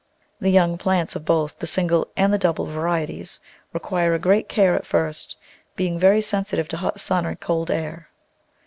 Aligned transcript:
The 0.39 0.49
young 0.49 0.79
plants 0.79 1.15
of 1.15 1.25
both 1.25 1.59
the 1.59 1.67
single 1.67 2.07
and 2.17 2.39
double 2.39 2.65
varieties 2.65 3.39
require 3.71 4.17
great 4.17 4.49
care 4.49 4.73
at 4.73 4.83
first, 4.83 5.35
being 5.75 5.99
very 5.99 6.23
sensi 6.23 6.57
tive 6.57 6.67
to 6.69 6.77
hot 6.77 6.99
sun 6.99 7.23
or 7.23 7.35
cold 7.35 7.69
air. 7.69 8.09